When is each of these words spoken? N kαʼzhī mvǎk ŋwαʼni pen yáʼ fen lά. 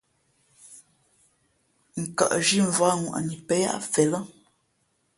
N 2.01 2.03
kαʼzhī 2.17 2.59
mvǎk 2.67 2.93
ŋwαʼni 3.03 3.35
pen 3.47 3.61
yáʼ 3.65 3.81
fen 3.91 4.07
lά. 4.11 4.19